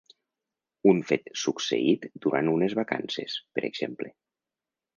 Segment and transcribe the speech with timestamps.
[0.91, 4.13] Un fet succeït durant unes vacances, per exemple.